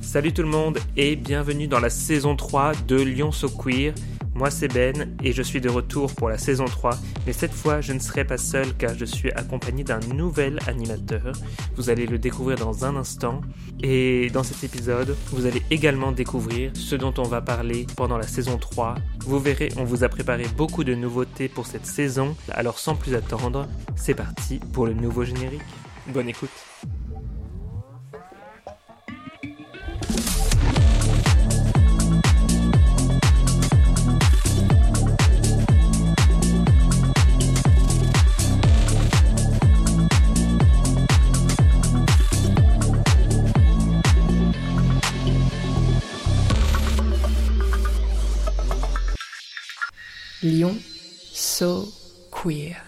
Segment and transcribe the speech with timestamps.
[0.00, 3.92] Salut tout le monde et bienvenue dans la saison 3 de Lyon So Queer.
[4.36, 6.90] Moi c'est Ben et je suis de retour pour la saison 3,
[7.26, 11.32] mais cette fois je ne serai pas seul car je suis accompagné d'un nouvel animateur.
[11.74, 13.40] Vous allez le découvrir dans un instant
[13.82, 18.26] et dans cet épisode vous allez également découvrir ce dont on va parler pendant la
[18.26, 18.96] saison 3.
[19.20, 23.14] Vous verrez, on vous a préparé beaucoup de nouveautés pour cette saison, alors sans plus
[23.14, 25.62] attendre, c'est parti pour le nouveau générique.
[26.08, 26.65] Bonne écoute.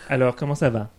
[0.08, 0.90] Alors comment ça va?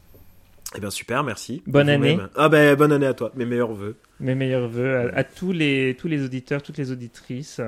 [0.75, 1.63] Eh bien super, merci.
[1.65, 2.19] Bonne année.
[2.35, 3.95] Ah ben bonne année à toi, mes meilleurs voeux.
[4.19, 7.59] Mes meilleurs voeux à, à tous les tous les auditeurs, toutes les auditrices.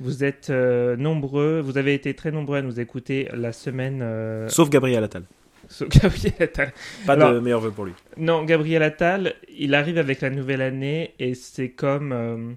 [0.00, 4.00] Vous êtes euh, nombreux, vous avez été très nombreux à nous écouter la semaine.
[4.02, 5.22] euh, Sauf Gabriel Attal.
[5.68, 6.72] sauf Gabriel Attal.
[7.06, 7.92] Pas Alors- de meilleurs voeux pour lui.
[8.18, 12.12] Non, Gabriel Attal, il arrive avec la nouvelle année et c'est comme.
[12.12, 12.52] euh,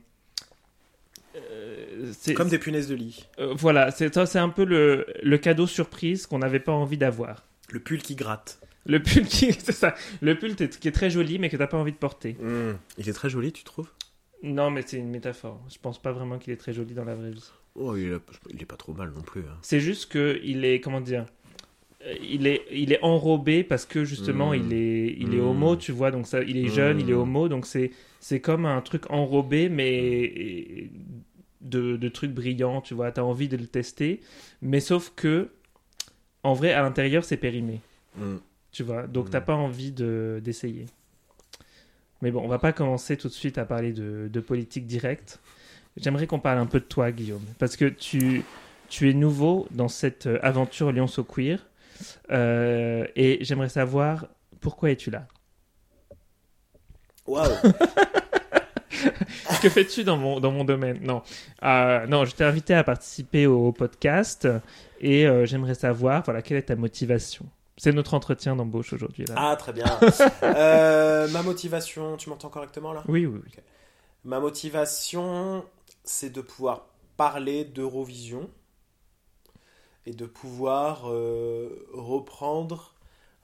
[2.11, 3.27] c'est- Comme des punaises de lit.
[3.39, 7.45] euh, voilà, c'est un peu le, le cadeau surprise qu'on n'avait pas envie d'avoir.
[7.71, 8.59] Le pull qui gratte.
[8.85, 11.77] Le pull qui, c'est ça, le pull qui est très joli mais que t'as pas
[11.77, 12.37] envie de porter.
[12.39, 12.73] Mmh.
[12.99, 13.89] Il est très joli, tu trouves?
[14.43, 15.59] Non, mais c'est une métaphore.
[15.69, 17.43] Je pense pas vraiment qu'il est très joli dans la vraie vie.
[17.75, 18.17] Oh, il est,
[18.53, 19.41] il est pas trop mal non plus.
[19.41, 19.57] hein.
[19.63, 21.25] C'est juste que il est comment dire
[22.05, 24.55] euh, il est, il est enrobé parce que justement Mm.
[24.55, 25.47] il est, il est Mm.
[25.47, 28.65] homo, tu vois, donc ça, il est jeune, il est homo, donc c'est, c'est comme
[28.67, 30.89] un truc enrobé, mais
[31.61, 34.19] de, de trucs brillants, tu vois, t'as envie de le tester,
[34.61, 35.49] mais sauf que,
[36.45, 37.81] en vrai, à l'intérieur, c'est périmé,
[38.17, 38.35] Mmh.
[38.71, 39.29] tu vois, donc Mm.
[39.31, 40.85] t'as pas envie de, d'essayer.
[42.21, 45.39] Mais bon, on va pas commencer tout de suite à parler de, de politique directe.
[45.97, 48.43] J'aimerais qu'on parle un peu de toi, Guillaume, parce que tu,
[48.89, 51.65] tu es nouveau dans cette euh, aventure Lyon So Queer,
[52.31, 54.27] euh, et j'aimerais savoir
[54.61, 55.27] pourquoi es-tu là?
[57.27, 57.49] Waouh
[59.61, 60.99] Que fais-tu dans mon, dans mon domaine?
[61.01, 61.21] Non,
[61.63, 64.47] Euh, non, je t'ai invité à participer au podcast,
[64.99, 67.45] et euh, j'aimerais savoir, voilà, quelle est ta motivation?
[67.77, 69.25] C'est notre entretien d'embauche aujourd'hui.
[69.25, 69.35] Là.
[69.37, 69.85] Ah, très bien.
[70.43, 73.03] Euh, ma motivation, tu m'entends correctement là?
[73.07, 73.51] Oui, oui, oui.
[74.23, 75.65] Ma motivation,
[76.03, 76.87] c'est de pouvoir
[77.17, 78.49] parler d'Eurovision
[80.05, 81.03] et de pouvoir
[81.93, 82.94] reprendre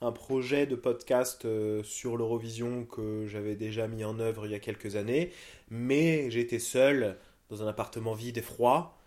[0.02, 4.54] un projet de podcast euh, sur l'Eurovision que j'avais déjà mis en œuvre il y
[4.54, 5.30] a quelques années,
[5.70, 7.16] mais j'étais seul
[7.50, 8.98] dans un appartement vide et froid.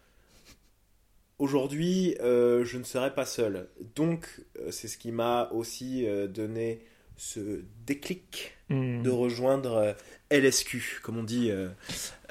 [1.37, 3.67] Aujourd'hui, euh, je ne serai pas seul.
[3.95, 6.79] Donc, euh, c'est ce qui m'a aussi donné
[7.17, 9.95] ce déclic Hmm, de rejoindre
[10.31, 11.67] LSQ, comme on dit euh,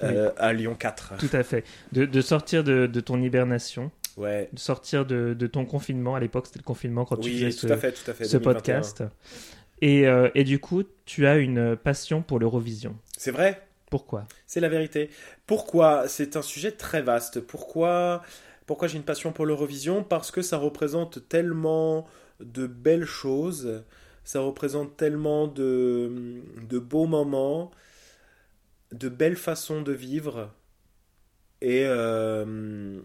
[0.03, 1.15] euh, à Lyon 4.
[1.17, 1.63] Tout à fait.
[1.93, 4.49] De, de sortir de, de ton hibernation, Ouais.
[4.53, 6.15] de sortir de, de ton confinement.
[6.15, 8.25] À l'époque, c'était le confinement quand tu faisais tout ce, à fait, tout à fait.
[8.25, 8.45] ce 2021.
[8.55, 9.05] podcast.
[9.81, 12.97] Et, euh, et du coup, tu as une passion pour l'Eurovision.
[13.17, 14.27] C'est vrai, Pourquoi?
[14.47, 15.11] C'est la vérité.
[15.47, 16.09] Pourquoi?
[16.09, 17.41] C'est un sujet très vaste.
[17.41, 18.23] Pourquoi,
[18.67, 20.05] pourquoi j'ai une passion pour l'Eurovision?
[20.05, 22.07] Parce que ça représente tellement
[22.41, 23.85] de belles choses,
[24.25, 27.71] ça représente tellement de, de beaux moments,
[28.93, 30.51] de belles façons de vivre.
[31.61, 33.01] Et euh,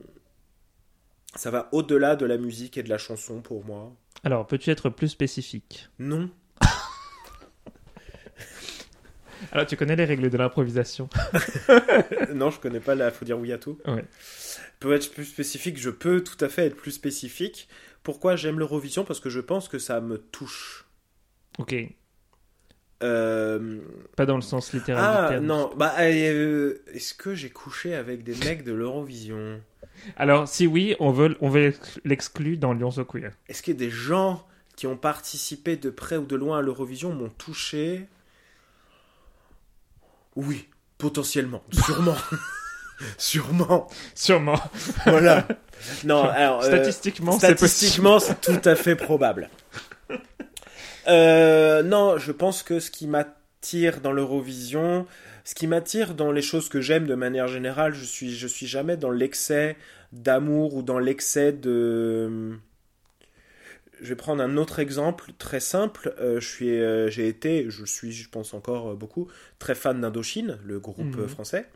[1.35, 3.91] ça va au-delà de la musique et de la chanson pour moi.
[4.23, 5.87] Alors, peux-tu être plus spécifique?
[5.99, 6.29] Non.
[9.53, 11.09] Alors, tu connais les règles de l'improvisation?
[12.33, 13.79] Non, je connais pas la faut dire oui à tout.
[13.87, 14.03] Ouais.
[14.79, 17.67] Pour être plus spécifique, je peux tout à fait être plus spécifique.
[18.03, 19.03] Pourquoi j'aime l'Eurovision?
[19.05, 20.85] Parce que je pense que ça me touche.
[21.57, 21.75] Ok.
[23.01, 23.79] Euh,
[24.17, 25.45] Pas dans le sens littéral du Ah terme.
[25.45, 29.61] non, bah euh, est-ce que j'ai couché avec des mecs de l'Eurovision?
[30.17, 31.73] Alors, si oui, on veut, on veut
[32.05, 33.31] l'exclure dans Lyon So Queer.
[33.47, 34.45] Est-ce que des gens
[34.75, 38.07] qui ont participé de près ou de loin à l'Eurovision m'ont touché?
[40.35, 42.15] Oui, potentiellement, sûrement.
[43.17, 43.87] sûrement.
[44.15, 44.59] Sûrement.
[45.05, 45.47] Voilà.
[46.03, 47.31] Non, alors euh, Statistiquement.
[47.31, 49.49] Statistiquement, c'est tout à fait probable.
[51.07, 55.07] Euh, non, je pense que ce qui m'attire dans l'Eurovision,
[55.49, 58.67] ce qui m'attire dans les choses que j'aime de manière générale, je suis, je suis
[58.67, 59.77] jamais dans l'excès
[60.11, 62.59] d'amour ou dans l'excès de.
[63.99, 66.13] Je vais prendre un autre exemple très simple.
[66.19, 70.59] Euh, je suis, euh, j'ai été, je suis, je pense encore beaucoup, très fan d'Indochine,
[70.63, 71.27] le groupe Mhm.
[71.27, 71.67] français.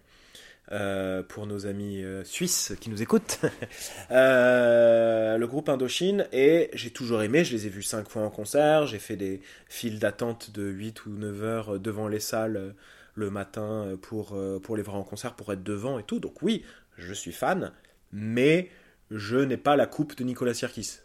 [0.71, 3.39] euh, pour nos amis euh, suisses qui nous écoutent,
[4.11, 8.29] euh, le groupe Indochine, et j'ai toujours aimé, je les ai vus cinq fois en
[8.29, 12.75] concert, j'ai fait des files d'attente de 8 ou 9 heures devant les salles
[13.15, 16.63] le matin pour, pour les voir en concert, pour être devant et tout, donc oui,
[16.97, 17.71] je suis fan,
[18.11, 18.69] mais
[19.11, 20.99] je n'ai pas la coupe de Nicolas Sirkis.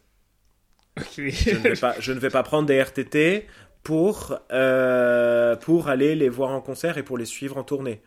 [1.16, 3.46] Je, ne vais pas, je ne vais pas prendre des RTT
[3.82, 8.02] pour, euh, pour aller les voir en concert et pour les suivre en tournée.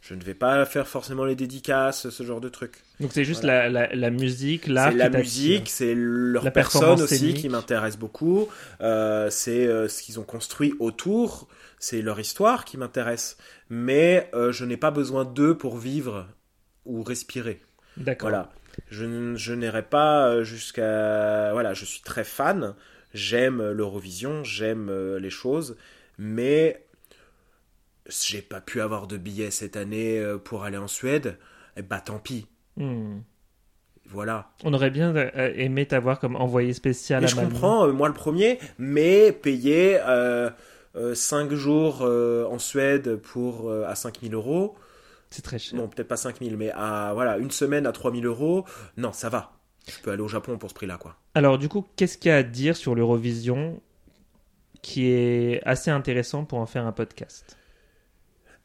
[0.00, 2.82] Je ne vais pas faire forcément les dédicaces, ce genre de trucs.
[3.00, 4.92] Donc c'est juste la, la, la, musique, l'art.
[4.92, 8.48] C'est la musique, c'est leur personne aussi qui m'intéresse beaucoup.
[8.80, 11.48] Euh, c'est euh, ce qu'ils ont construit autour,
[11.78, 13.36] c'est leur histoire qui m'intéresse.
[13.68, 16.26] Mais euh, je n'ai pas besoin d'eux pour vivre
[16.84, 17.60] ou respirer.
[17.96, 18.30] D'accord.
[18.30, 18.50] Voilà.
[18.90, 21.52] Je, je n'irai pas jusqu'à.
[21.52, 22.74] Voilà, je suis très fan
[23.14, 25.76] j'aime l'Eurovision, j'aime les choses,
[26.18, 26.85] mais
[28.08, 31.38] j'ai pas pu avoir de billets cette année euh, pour aller en Suède,
[31.76, 32.46] et eh bah tant pis.
[32.76, 33.18] Hmm.
[34.08, 34.50] Voilà.
[34.62, 38.60] On aurait bien euh, aimé t'avoir comme envoyé spécial mais Je comprends, moi le premier,
[38.78, 39.98] mais payer
[40.94, 44.76] 5 jours en Suède pour, à 5000 euros.
[45.30, 45.78] C'est très cher.
[45.78, 48.64] Non, peut-être pas 5000, mais à voilà, une semaine à 3000 euros,
[48.96, 49.56] non, ça va.
[49.88, 51.16] Je peux aller au Japon pour ce prix-là, quoi.
[51.34, 53.80] Alors, du coup, qu'est-ce qu'il y a à dire sur l'Eurovision
[54.82, 57.56] qui est assez intéressant pour en faire un podcast?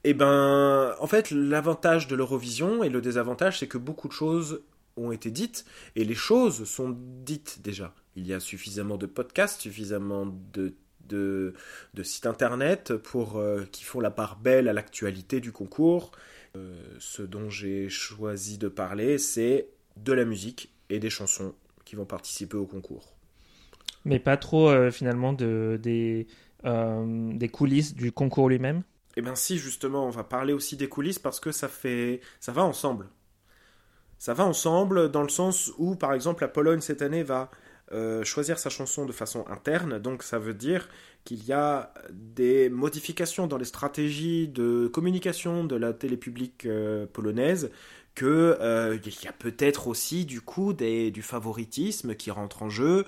[0.04, 4.62] Eh ben, en fait, l'avantage de l'Eurovision et le désavantage, c'est que beaucoup de choses
[4.98, 5.66] ont été dites
[5.96, 7.94] et les choses sont dites déjà.
[8.16, 10.74] Il y a suffisamment de podcasts, suffisamment de
[11.12, 11.54] de,
[12.04, 16.12] sites internet pour euh, qui font la part belle à l'actualité du concours.
[16.56, 21.54] Euh, ce dont j'ai choisi de parler, c'est de la musique et des chansons
[21.86, 23.14] qui vont participer au concours.
[24.06, 26.28] Mais pas trop euh, finalement de, des,
[26.64, 28.84] des coulisses du concours lui-même?
[29.18, 32.52] Eh bien si, justement, on va parler aussi des coulisses parce que ça, fait, ça
[32.52, 33.10] va ensemble.
[34.18, 37.50] Ça va ensemble dans le sens où, par exemple, la Pologne cette année va
[37.92, 40.88] euh, choisir sa chanson de façon interne, donc ça veut dire
[41.26, 46.68] qu'il y a des modifications dans les stratégies de communication de la télé publique
[47.12, 47.70] polonaise
[48.16, 53.06] que euh, y a peut-être aussi du coup du favoritisme qui rentre en jeu.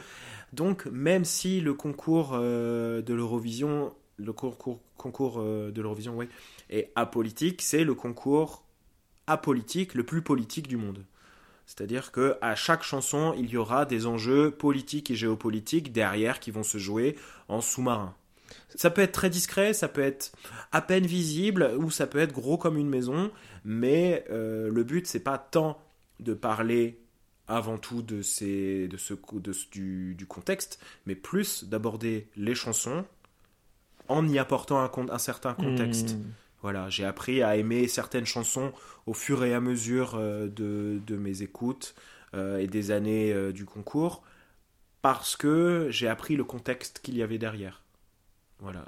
[0.53, 6.29] Donc même si le concours euh, de l'Eurovision, le concours, concours euh, de l'Eurovision, ouais,
[6.69, 8.63] est apolitique, c'est le concours
[9.27, 11.05] apolitique le plus politique du monde.
[11.65, 16.51] C'est-à-dire que à chaque chanson, il y aura des enjeux politiques et géopolitiques derrière qui
[16.51, 17.15] vont se jouer
[17.47, 18.15] en sous-marin.
[18.75, 20.33] Ça peut être très discret, ça peut être
[20.71, 23.31] à peine visible, ou ça peut être gros comme une maison,
[23.63, 25.79] mais euh, le but, c'est pas tant
[26.19, 26.99] de parler
[27.47, 29.13] avant tout de, ces, de ce,
[29.71, 33.05] du, du contexte, mais plus d'aborder les chansons
[34.07, 36.15] en y apportant un, un certain contexte.
[36.15, 36.31] Hmm.
[36.61, 38.71] Voilà, j'ai appris à aimer certaines chansons
[39.05, 41.93] au fur et à mesure euh, de, de, mes écoutes
[42.33, 44.23] euh, et des années du concours,
[45.01, 47.83] parce que j'ai appris le contexte qu'il y avait derrière.
[48.59, 48.85] Voilà.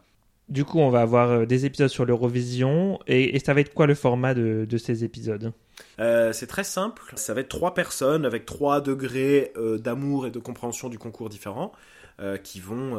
[0.47, 2.99] Du coup, on va avoir euh, des épisodes sur l'Eurovision.
[3.07, 5.53] Et, ça va être quoi le format de, ces épisodes?
[5.99, 7.01] Euh, C'est très simple.
[7.15, 11.29] Ça va être trois personnes avec trois degrés euh, d'amour et de compréhension du concours
[11.29, 11.71] différents
[12.43, 12.95] qui vont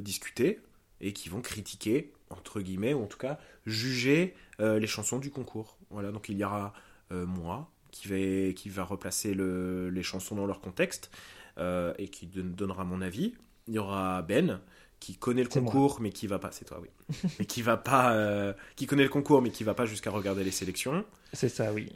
[0.00, 0.58] discuter
[1.00, 5.78] et qui vont critiquer, entre guillemets, ou en tout cas juger les chansons du concours.
[5.90, 6.72] Voilà, donc il y aura
[7.10, 11.10] moi qui va, qui va replacer les chansons dans leur contexte
[11.58, 13.34] et qui donnera mon avis.
[13.68, 14.60] Il y aura Ben
[15.00, 16.88] qui connaît le concours mais qui va pas c'est toi oui
[17.38, 20.44] mais qui va pas euh, qui connaît le concours mais qui va pas jusqu'à regarder
[20.44, 21.92] les sélections c'est ça oui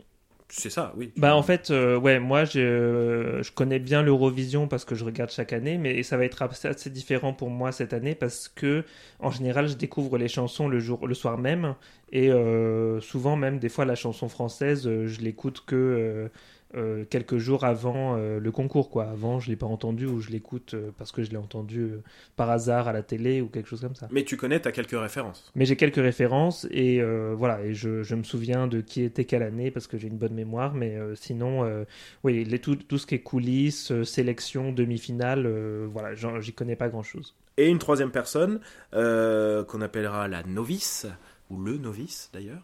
[0.54, 1.10] c'est ça oui.
[1.16, 5.30] Bah en fait euh, ouais moi je, je connais bien l'Eurovision parce que je regarde
[5.30, 8.84] chaque année mais ça va être assez différent pour moi cette année parce que
[9.18, 11.74] en général je découvre les chansons le jour le soir même
[12.10, 16.30] et euh, souvent même des fois la chanson française je l'écoute que
[16.74, 18.88] euh, quelques jours avant euh, le concours.
[18.88, 19.04] Quoi.
[19.04, 21.90] Avant, je ne l'ai pas entendu ou je l'écoute euh, parce que je l'ai entendu
[22.36, 24.08] par hasard à la télé ou quelque chose comme ça.
[24.10, 25.50] Mais tu connais, tu as quelques références.
[25.54, 27.02] Mais j'ai quelques références et
[27.34, 30.16] voilà, et je, je, me souviens de qui était quelle année parce que j'ai une
[30.16, 30.74] bonne mémoire.
[30.74, 31.84] Mais sinon,
[32.24, 35.46] oui, les, tout, tout, ce qui est coulisses, sélection, demi-finale,
[35.86, 37.34] voilà, j'y connais pas grand-chose.
[37.56, 38.60] Et une troisième personne
[38.92, 41.06] qu'on appellera la novice,
[41.50, 42.62] ou le novice d'ailleurs,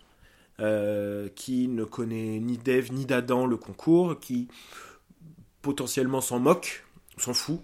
[0.60, 4.48] euh, qui ne connaît ni d'Ève ni d'Adam le concours, qui
[5.62, 6.84] potentiellement s'en moque,
[7.16, 7.60] s'en fout,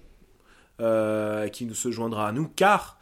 [0.81, 3.01] euh, qui se joindra à nous, car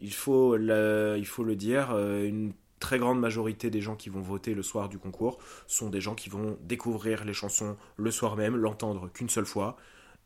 [0.00, 4.62] il faut le, dire, euh, une très grande majorité des gens qui vont voter le
[4.64, 9.08] soir du concours sont des gens qui vont découvrir les chansons le soir même, l'entendre
[9.08, 9.76] qu'une seule fois,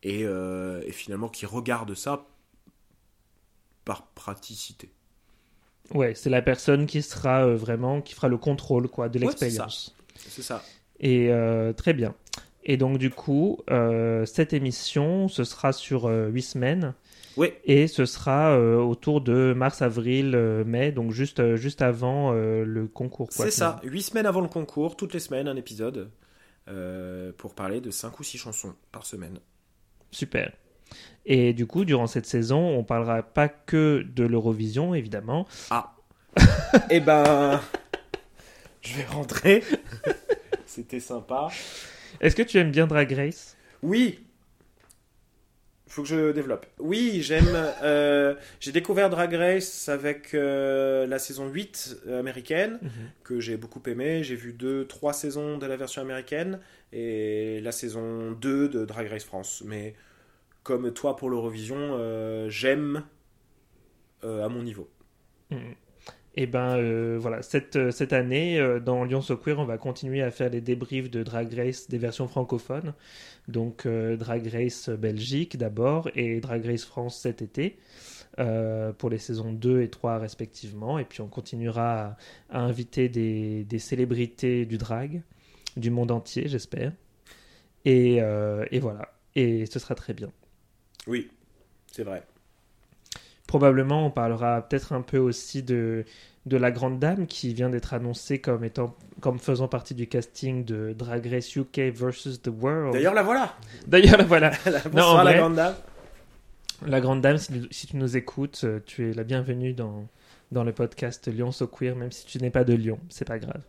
[0.03, 2.27] et, et finalement qui regardent ça
[3.85, 4.91] par praticité.
[5.95, 9.95] Ouais, c'est la personne qui sera euh, vraiment, qui fera le contrôle quoi, de l'expérience.
[10.17, 10.63] C'est ça.
[11.01, 12.15] Et euh, très bien.
[12.65, 16.95] Et donc du coup, euh, cette émission, ce sera sur 8 semaines.
[17.37, 17.53] Oui.
[17.65, 23.29] Et ce sera autour de mars, avril, mai, donc juste, juste avant le concours.
[23.31, 23.81] C'est ça.
[23.83, 26.11] Huit semaines avant le concours, toutes les semaines, un épisode
[27.39, 29.39] pour parler de cinq ou six chansons par semaine.
[30.11, 30.53] Super.
[31.27, 35.47] Et du coup, durant cette saison, on parlera pas que de l'Eurovision, évidemment.
[36.91, 37.61] Eh ben,
[38.81, 39.63] je vais rentrer.
[40.67, 41.49] C'était sympa.
[42.21, 43.57] Est-ce que tu aimes bien Drag Race?
[43.83, 44.21] Oui.
[45.87, 46.65] Faut que je développe.
[46.79, 47.45] Oui, j'aime.
[47.83, 52.79] euh, j'ai découvert Drag Race avec euh, la saison 8 américaine,
[53.25, 54.25] que j'ai beaucoup aimé.
[54.25, 56.59] J'ai vu deux, trois saisons de la version américaine
[56.95, 59.63] et la saison 2 de Drag Race France.
[59.67, 59.95] Mais
[60.63, 63.05] comme toi pour l'Eurovision, euh, j'aime
[64.25, 64.89] euh, à mon niveau.
[66.35, 70.31] Et ben euh, voilà, cette, cette année, dans Lyon So Queer, on va continuer à
[70.31, 72.95] faire les débriefs de Drag Race des versions francophones.
[73.49, 77.77] Donc Drag Race Belgique d'abord et Drag Race France cet été.
[78.37, 80.99] pour les saisons 2 et 3 respectivement.
[80.99, 82.17] Et puis on continuera à,
[82.51, 85.23] à inviter des, des célébrités du drag,
[85.77, 86.93] du monde entier, j'espère.
[87.85, 88.17] Et,
[88.71, 89.13] et voilà.
[89.35, 90.33] Et ce sera très bien.
[91.07, 91.31] Oui,
[91.91, 92.23] c'est vrai.
[93.47, 96.05] Probablement, on parlera peut-être un peu aussi de,
[96.47, 100.65] de la Grande Dame qui vient d'être annoncée comme, étant, comme faisant partie du casting
[100.65, 102.95] de Drag Race UK versus the World.
[102.95, 103.55] D'ailleurs, la voilà.
[103.87, 104.51] D'ailleurs, la voilà.
[104.91, 105.75] Bonsoir en la grande dame.
[106.85, 110.09] La Grande Dame, si, si tu nous écoutes, euh, tu es la bienvenue dans,
[110.51, 113.39] dans le podcast Lyon So Queer, même si tu n'es pas de Lyon, c'est pas
[113.39, 113.63] grave.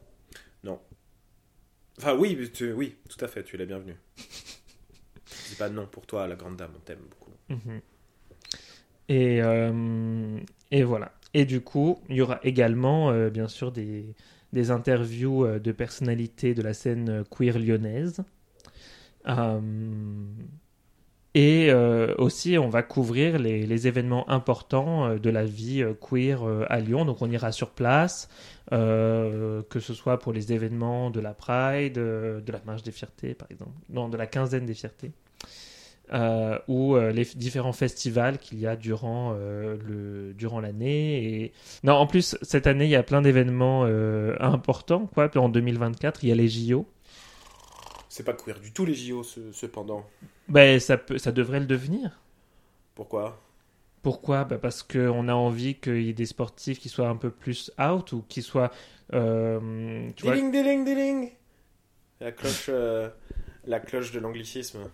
[1.99, 3.95] Enfin, oui, tu- oui, tout à fait, tu es la bienvenue.
[5.57, 7.31] Pas non pour toi, la grande dame, on t'aime beaucoup.
[7.49, 7.81] Mhm.
[9.09, 10.39] Et, euh,
[10.71, 11.11] et voilà.
[11.33, 14.05] Et du coup, il y aura également, euh, bien sûr, des,
[14.53, 18.23] des interviews euh, de personnalités de la scène queer lyonnaise.
[21.35, 21.73] Et
[22.19, 27.05] aussi, on va couvrir les, les événements importants de la vie queer à Lyon.
[27.05, 28.29] Donc, on ira sur place,
[28.69, 33.49] que ce soit pour les événements de la Pride, de la Marche des Fiertés, par
[33.49, 33.71] exemple.
[33.89, 35.11] Non, de la quinzaine des Fiertés
[36.13, 41.53] euh, ou euh, les différents festivals qu'il y a durant euh, le durant l'année et
[41.83, 43.83] non en plus cette année il y a plein d'événements
[44.39, 45.29] importants quoi.
[45.37, 46.85] En 2024 il y a les JO
[48.09, 50.05] C'est pas queer du tout les JO, ce- cependant.
[50.47, 52.19] ben ça peut ça devrait le devenir.
[52.95, 53.39] Pourquoi?
[54.03, 54.43] Pourquoi?
[54.43, 57.31] Ben, parce que on a envie qu'il y ait des sportifs qui soient un peu
[57.31, 58.69] plus out ou qui soient
[59.13, 61.29] euh, tu vois, Diling, diling, diling!
[62.19, 63.09] La cloche, euh,
[63.65, 64.89] la cloche de l'anglicisme.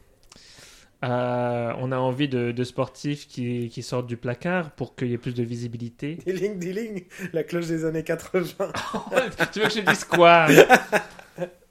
[1.04, 5.14] Euh, on a envie de, de sportifs qui, qui sortent du placard pour qu'il y
[5.14, 8.44] ait plus de visibilité Diling, diling La cloche des années 80.
[9.54, 10.48] tu veux que je dise quoi?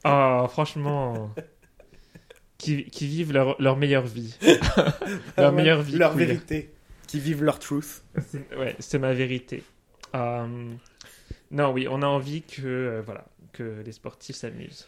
[0.05, 1.29] Oh, franchement.
[2.57, 4.33] Qui, qui vivent leur, leur meilleure vie.
[5.37, 5.97] leur meilleure vie.
[5.97, 6.25] Leur queer.
[6.25, 6.73] vérité.
[7.05, 8.01] Qui vivent leur truth.
[8.57, 9.61] Ouais, c'est ma vérité.
[10.15, 10.47] Euh,
[11.51, 14.87] non, oui, on a envie que, euh, voilà, que les sportifs s'amusent.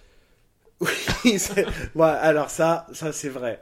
[0.79, 0.89] Oui,
[1.95, 3.60] ouais, alors ça, ça c'est vrai.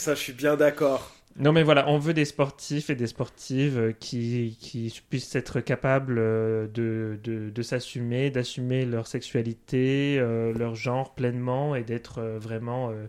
[0.00, 1.14] Ça, je suis bien d'accord.
[1.36, 5.60] Non, mais voilà, on veut des sportifs et des sportives euh, qui, qui puissent être
[5.60, 12.20] capables euh, de, de, de s'assumer, d'assumer leur sexualité, euh, leur genre pleinement et d'être
[12.22, 13.06] vraiment euh,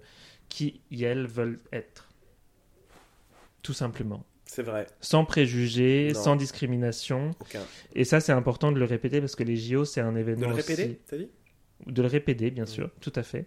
[0.50, 2.10] qui elles veulent être.
[3.64, 4.24] Tout simplement.
[4.46, 4.86] C'est vrai.
[5.00, 6.20] Sans préjugés, Non.
[6.22, 7.32] sans discrimination.
[7.40, 7.62] Aucun.
[7.96, 10.50] Et ça, c'est important de le répéter parce que les JO, c'est un De événement.
[10.50, 11.30] le répéter, aussi- t'as dit?
[11.88, 13.46] De le répéter, bien sûr, tout à fait.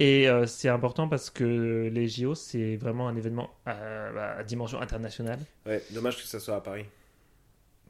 [0.00, 4.80] Et euh, c'est important parce que les JO, c'est vraiment un événement à, à dimension
[4.80, 5.40] internationale.
[5.66, 6.84] Ouais, dommage que ça soit à Paris.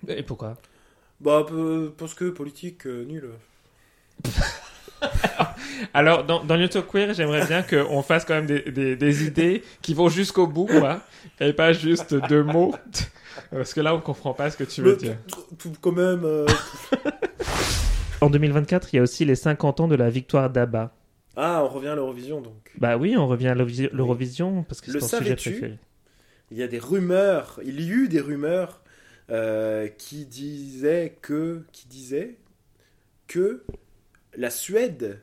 [0.07, 0.57] Et pourquoi?
[1.21, 1.45] Bah,
[1.99, 3.29] parce que politique, euh, nul.
[5.95, 9.63] Alors, dans, dans Newton Queer, j'aimerais bien qu'on fasse quand même des, des, des idées
[9.83, 11.01] qui vont jusqu'au bout, quoi.
[11.41, 12.75] Et pas juste deux mots.
[13.51, 15.17] Parce que là, on comprend pas ce que tu veux dire.
[15.81, 16.25] quand même.
[16.25, 16.47] euh,
[18.21, 20.93] En 2024, il y a aussi les 50 ans de la victoire d'ABBA.
[21.41, 22.73] Ah, on revient à l'Eurovision donc.
[22.79, 25.79] Bah oui, on revient à l'Eurovi- l'Eurovision parce que c'est ton sujet préféré.
[26.51, 28.83] Il y a des rumeurs, il y eut des rumeurs
[29.31, 32.37] euh, qui disaient que, qui disaient
[33.29, 33.63] que
[34.37, 35.21] la Suède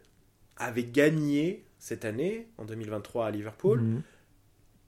[0.58, 4.02] avait gagné cette année, en 2023 à Liverpool, Mhm.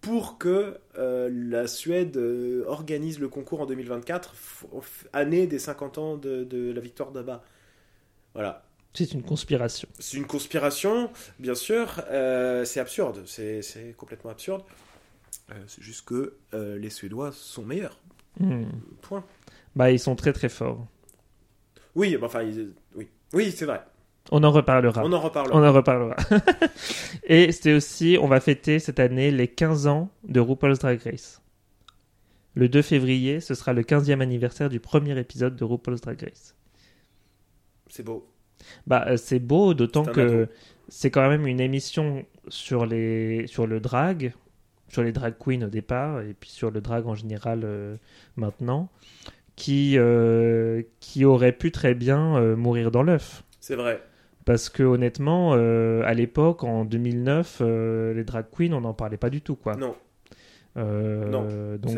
[0.02, 5.60] pour que euh, la Suède euh, organise le concours en 2024, f- f- année des
[5.60, 7.44] 50 ans de, de la victoire d'Abba.
[8.34, 8.67] Voilà.
[8.94, 9.88] C'est une conspiration.
[10.00, 12.02] C'est une conspiration, bien sûr.
[12.10, 13.24] euh, c'est absurde.
[13.26, 14.64] C'est complètement absurde.
[15.52, 18.00] Euh, c'est juste que euh, les Suédois sont meilleurs.
[18.40, 18.66] Mhm.
[19.02, 19.24] Point.
[19.76, 20.88] Bah, ils sont très très forts.
[21.96, 23.82] Oui, bah, enfin, ils- oui, oui, c'est vrai.
[24.32, 25.04] On en reparlera.
[25.06, 25.58] On en reparlera.
[25.58, 26.16] On en reparlera.
[27.24, 31.42] Et c'est aussi, on va fêter cette année les 15 ans de RuPaul's Drag Race.
[32.56, 36.56] Le 2 février, ce sera le 15e anniversaire du premier épisode de RuPaul's Drag Race.
[37.90, 38.28] C'est beau.
[38.86, 40.48] Bah, euh, c'est beau, d'autant que
[40.90, 44.34] c'est quand même une émission sur, les, sur le drag,
[44.90, 47.98] sur les drag queens au départ, et puis sur le drag en général euh,
[48.36, 48.90] maintenant,
[49.56, 53.44] qui, euh, qui aurait pu très bien euh, mourir dans l'œuf.
[53.60, 54.02] C'est vrai.
[54.46, 59.30] Parce que honnêtement, à l'époque, en 2009, euh, les drag queens, on n'en parlait pas
[59.30, 59.76] du tout, quoi.
[59.76, 59.94] Non.
[60.78, 61.48] Non,
[61.82, 61.98] donc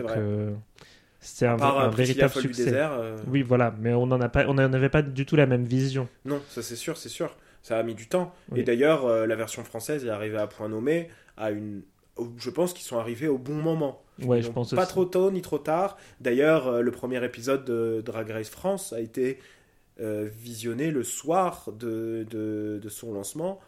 [1.20, 2.66] c'est euh, c'est un, Par un un Priscilla véritable succès.
[2.66, 2.92] désert.
[2.94, 5.66] euh, Oui, voilà, mais on n'en pas, on n'en avait pas du tout la même
[5.66, 6.08] vision.
[6.26, 7.36] Non, ça c'est sûr, c'est sûr.
[7.62, 8.34] Ça a mis du temps.
[8.52, 8.62] Oui.
[8.62, 11.82] Et d'ailleurs, euh, la version française est arrivée à point nommé à une.
[12.38, 14.02] Je pense qu'ils sont arrivés au bon moment.
[14.24, 14.90] Ouais, je pense Pas aussi.
[14.92, 15.98] trop tôt ni trop tard.
[16.20, 19.40] D'ailleurs, euh, le premier épisode de Drag Race France a été
[20.02, 23.60] euh, visionné le soir de, de, de son lancement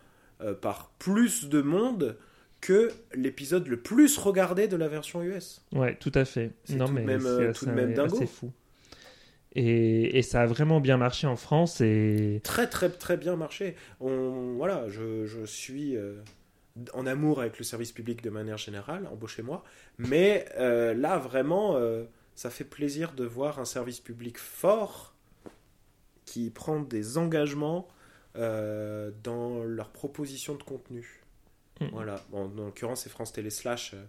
[0.42, 2.18] euh, par plus de monde
[2.62, 5.66] que l'épisode le plus regardé de la version US.
[5.74, 6.52] Ouais, tout à fait.
[6.64, 8.16] C'est Non, tout mais même, c'est euh, tout de même dingo.
[8.16, 8.52] assez fou.
[9.54, 13.76] Et, et ça a vraiment bien marché en France et Très très très bien marché.
[14.00, 16.22] On, voilà, je, je suis euh,
[16.94, 19.64] en amour avec le service public de manière générale, embauchez-moi.
[19.98, 25.16] Mais euh, là, vraiment, euh, ça fait plaisir de voir un service public fort
[26.26, 27.88] qui prend des engagements
[28.36, 31.21] dans leur proposition de contenu.
[31.80, 31.86] Mm.
[31.94, 34.04] Voilà, Bon, en l'occurrence, c'est France Télé Slash euh,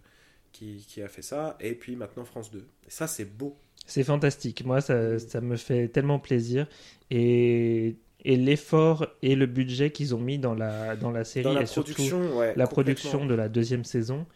[0.52, 2.58] qui, qui a fait ça, et puis maintenant France 2.
[2.58, 3.56] Et ça, c'est beau.
[3.86, 4.64] c'est fantastique.
[4.64, 6.66] Moi, ça, ça me fait tellement plaisir.
[7.10, 11.52] Et, et l'effort et le budget qu'ils ont mis dans la, dans la série Dans
[11.54, 14.26] la et surtout production, ouais, la production de la deuxième saison,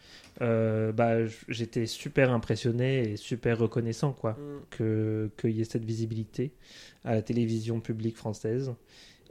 [0.41, 4.59] euh, bah, j'étais super impressionné et super reconnaissant quoi, Mm.
[4.71, 6.51] que qu'il y ait cette visibilité
[7.05, 8.73] à la télévision publique française.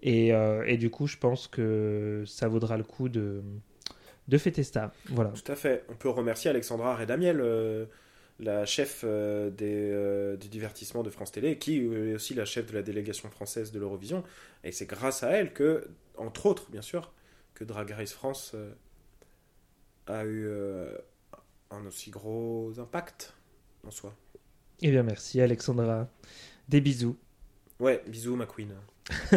[0.03, 3.43] Et, euh, et du coup, je pense que ça vaudra le coup de,
[4.28, 4.92] de fêter ça.
[5.06, 5.30] Voilà.
[5.30, 5.85] Tout à fait.
[5.88, 7.87] On peut remercier Alexandra Redamiel, euh,
[8.38, 12.66] la chef euh, des, euh, du divertissement de France Télé, qui est aussi la chef
[12.66, 14.25] de la délégation française de l'Eurovision.
[14.65, 17.12] Et c'est grâce à elle que, entre autres, bien sûr,
[17.56, 18.71] que Drag Race France euh,
[20.06, 20.97] a eu euh,
[21.71, 23.34] un aussi gros impact
[23.84, 24.15] en soi.
[24.82, 26.08] Eh bien, merci Alexandra.
[26.69, 27.17] Des bisous.
[27.80, 28.75] Ouais, bisous, ma queen.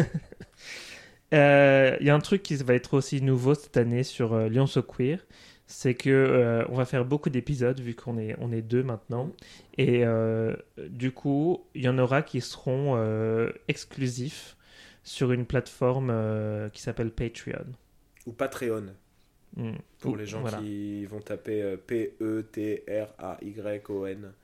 [1.32, 4.48] Euh, Il y a un truc qui va être aussi nouveau cette année sur euh,
[4.48, 5.24] Lyon So Queer,
[5.66, 9.30] c'est que euh, on va faire beaucoup d'épisodes vu qu'on est on est deux maintenant,
[9.78, 10.56] et euh,
[10.88, 14.56] du coup il y en aura qui seront euh, exclusifs
[15.04, 17.66] sur une plateforme euh, qui s'appelle Patreon.
[18.26, 18.86] Ou Patreon,
[19.56, 19.72] Mm.
[19.98, 20.58] pour Ou- les gens voilà.
[20.58, 23.02] qui vont taper euh, P-E-T-R-A-Y-O-N.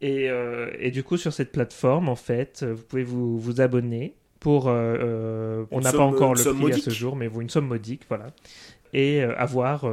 [0.00, 4.14] Et, euh, et du coup, sur cette plateforme, en fait, vous pouvez vous, vous abonner
[4.40, 4.68] pour.
[4.68, 7.66] euh, euh, on n'a pas encore le prix à ce jour, mais vous- une somme
[7.66, 8.28] modique, voilà.
[8.92, 9.86] Et euh, avoir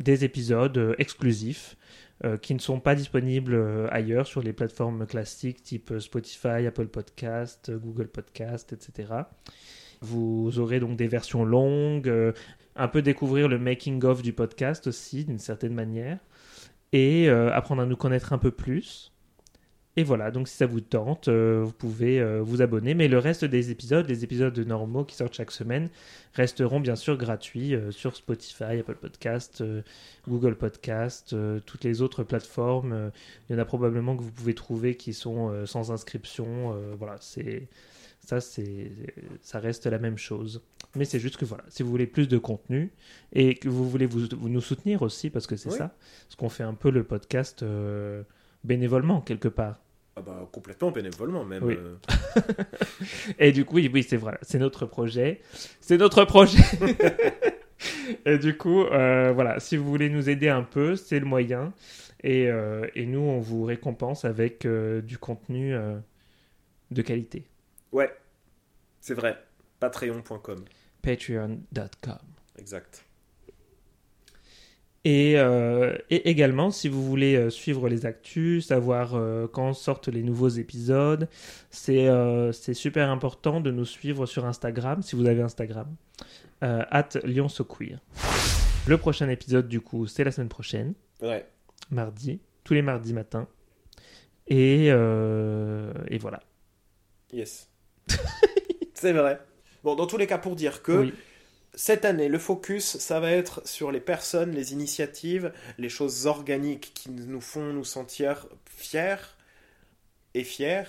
[0.00, 1.76] des épisodes exclusifs
[2.40, 8.08] qui ne sont pas disponibles ailleurs sur les plateformes classiques type Spotify, Apple Podcast, Google
[8.08, 9.12] Podcast, etc.
[10.00, 12.10] Vous aurez donc des versions longues,
[12.74, 16.18] un peu découvrir le making-of du podcast aussi, d'une certaine manière,
[16.92, 19.12] et euh, apprendre à nous connaître un peu plus.
[19.98, 22.92] Et voilà, donc si ça vous tente, euh, vous pouvez euh, vous abonner.
[22.92, 25.88] Mais le reste des épisodes, les épisodes normaux qui sortent chaque semaine,
[26.34, 29.64] resteront bien sûr gratuits sur Spotify, Apple Podcast,
[30.28, 33.10] Google Podcast, toutes les autres plateformes.
[33.48, 36.76] Il y en a probablement que vous pouvez trouver qui sont sans inscription.
[36.98, 37.66] Voilà, c'est
[38.26, 38.90] ça, c'est
[39.40, 40.60] ça reste la même chose.
[40.96, 42.90] Mais c'est juste que voilà, si vous voulez plus de contenu
[43.32, 45.78] et que vous voulez vous, vous nous soutenir aussi, parce que c'est Oui.
[45.78, 48.24] ça, parce qu'on fait un peu le podcast euh,
[48.64, 49.76] bénévolement quelque part.
[50.16, 51.62] Ah bah, complètement bénévolement même.
[51.62, 51.76] Oui.
[51.78, 51.94] euh.
[53.38, 55.40] Et du coup, oui, oui c'est vrai, c'est notre projet.
[55.80, 56.64] C'est notre projet.
[58.24, 61.72] et du coup, euh, voilà, si vous voulez nous aider un peu, c'est le moyen.
[62.24, 62.48] Et,
[62.96, 65.76] et nous, on vous récompense avec du contenu
[66.90, 67.46] de qualité.
[67.92, 68.10] Ouais,
[69.00, 69.36] c'est vrai.
[69.80, 70.64] Patreon.com.
[71.02, 72.18] Patreon.com.
[72.58, 73.04] Exact.
[75.04, 80.08] Et, euh, et également, si vous voulez euh, suivre les actus, savoir euh, quand sortent
[80.08, 81.28] les nouveaux épisodes,
[81.70, 85.94] c'est euh, super important de nous suivre sur Instagram, si vous avez Instagram,
[86.60, 87.10] at.
[88.88, 91.46] Le prochain épisode, du coup, c'est la semaine prochaine, Ouais.
[91.90, 93.46] mardi, tous les mardis matin.
[94.48, 96.40] Et, et voilà.
[97.32, 97.68] Yes.
[98.94, 99.40] c'est vrai.
[99.84, 101.14] Bon, dans tous les cas, pour dire que Oui.
[101.74, 106.92] cette année, le focus, ça va être sur les personnes, les initiatives, les choses organiques
[106.94, 109.16] qui nous font nous sentir fiers
[110.34, 110.84] et fiers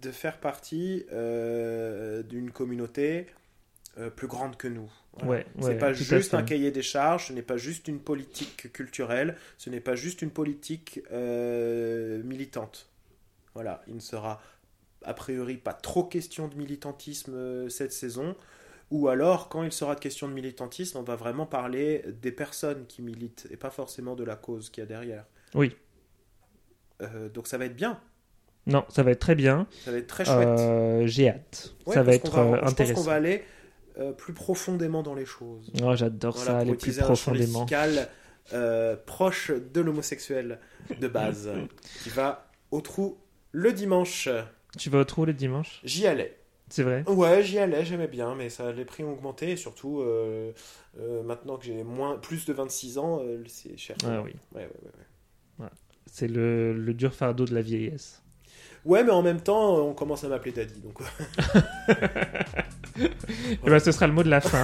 [0.00, 3.26] de faire partie euh, d'une communauté
[3.98, 4.90] euh, plus grande que nous.
[5.22, 7.86] Ouais, c'est ouais, pas tout à juste un cahier des charges, ce n'est pas juste
[7.88, 12.88] une politique culturelle, ce n'est pas juste une politique euh, militante.
[13.54, 14.40] Voilà, il ne sera
[15.04, 18.36] a priori pas trop question de militantisme euh, cette saison,
[18.90, 23.02] ou alors quand il sera question de militantisme, on va vraiment parler des personnes qui
[23.02, 25.24] militent et pas forcément de la cause qu'il y a derrière.
[25.54, 25.74] Oui.
[27.00, 27.98] Euh, donc ça va être bien,
[28.66, 29.66] Non, ça va être très bien.
[29.84, 30.38] ça va être très chouette.
[30.60, 31.74] Euh, J'ai hâte.
[31.86, 32.94] Ouais, ça va être euh, je pense intéressant.
[32.94, 33.42] qu'on va aller
[33.98, 35.72] euh, plus profondément dans les choses.
[35.82, 37.66] Oh, J'adore Voilà, ça, aller plus un profondément.
[38.52, 40.58] euh, proche de l'homosexuel
[41.00, 41.50] de base,
[42.02, 43.18] qui va au trou
[43.52, 44.28] le dimanche.
[44.78, 46.36] Tu vas au trou le dimanche J'y allais.
[46.70, 50.00] C'est vrai Ouais, j'y allais, j'aimais bien, mais ça, les prix ont augmenté, et surtout,
[50.00, 50.52] euh,
[50.98, 53.96] euh, maintenant que j'ai moins, plus de 26 ans, euh, c'est cher.
[54.06, 54.32] Ah oui.
[54.54, 55.70] Ouais, ouais, ouais, ouais.
[56.06, 58.22] C'est le, le dur fardeau de la vieillesse.
[58.86, 60.98] Ouais, mais en même temps, on commence à m'appeler Daddy, donc...
[62.98, 64.62] Eh ben, ce sera le mot de la fin.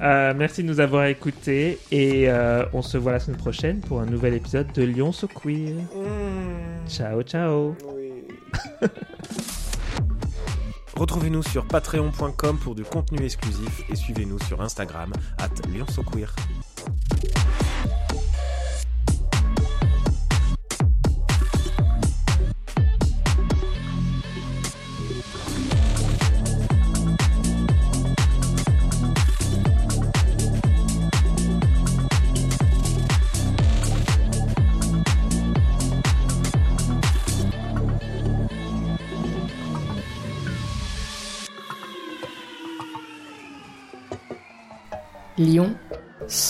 [0.34, 2.28] Merci de nous avoir écoutés et
[2.74, 5.74] on se voit la semaine prochaine pour un nouvel épisode de Lyon So Queer.
[5.76, 7.74] Mmh, Ciao, ciao.
[7.94, 7.95] oui.
[10.96, 15.50] Retrouvez-nous sur patreon.com pour du contenu exclusif et suivez-nous sur Instagram at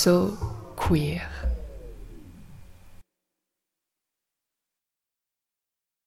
[0.07, 0.36] queer.